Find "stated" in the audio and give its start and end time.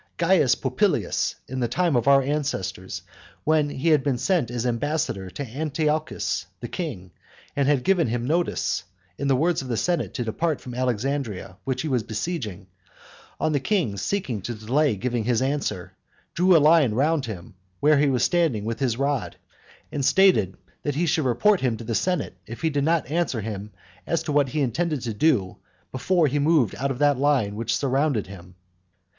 20.03-20.57